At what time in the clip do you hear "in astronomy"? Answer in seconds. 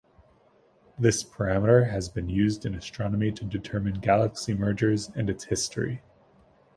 2.65-3.31